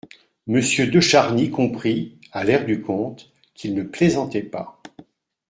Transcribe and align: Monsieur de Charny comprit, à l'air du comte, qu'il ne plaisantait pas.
Monsieur 0.47 0.87
de 0.89 0.99
Charny 0.99 1.51
comprit, 1.51 2.17
à 2.31 2.43
l'air 2.43 2.65
du 2.65 2.81
comte, 2.81 3.31
qu'il 3.53 3.75
ne 3.75 3.83
plaisantait 3.83 4.41
pas. 4.41 4.81